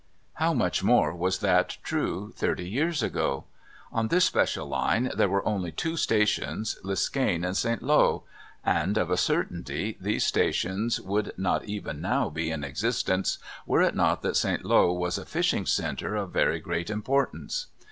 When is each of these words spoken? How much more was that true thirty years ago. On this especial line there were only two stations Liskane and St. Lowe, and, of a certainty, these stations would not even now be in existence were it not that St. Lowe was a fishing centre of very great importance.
How 0.33 0.51
much 0.55 0.81
more 0.83 1.13
was 1.13 1.37
that 1.41 1.77
true 1.83 2.33
thirty 2.35 2.67
years 2.67 3.03
ago. 3.03 3.43
On 3.91 4.07
this 4.07 4.23
especial 4.23 4.65
line 4.67 5.11
there 5.15 5.29
were 5.29 5.47
only 5.47 5.71
two 5.71 5.95
stations 5.95 6.75
Liskane 6.83 7.45
and 7.45 7.55
St. 7.55 7.83
Lowe, 7.83 8.23
and, 8.65 8.97
of 8.97 9.11
a 9.11 9.15
certainty, 9.15 9.99
these 10.01 10.25
stations 10.25 10.99
would 10.99 11.33
not 11.37 11.65
even 11.65 12.01
now 12.01 12.31
be 12.31 12.49
in 12.49 12.63
existence 12.63 13.37
were 13.67 13.83
it 13.83 13.93
not 13.93 14.23
that 14.23 14.35
St. 14.35 14.65
Lowe 14.65 14.91
was 14.91 15.19
a 15.19 15.23
fishing 15.25 15.67
centre 15.67 16.15
of 16.15 16.31
very 16.33 16.59
great 16.59 16.89
importance. 16.89 17.67